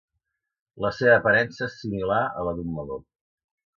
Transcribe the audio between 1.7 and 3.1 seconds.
similar a la d'un meló.